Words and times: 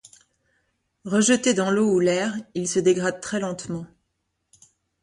Rejeté 1.05 1.53
dans 1.53 1.69
l'eau 1.69 1.87
ou 1.93 1.99
l'air, 1.99 2.33
il 2.55 2.67
se 2.67 2.79
dégrade 2.79 3.21
très 3.21 3.39
lentement. 3.39 3.85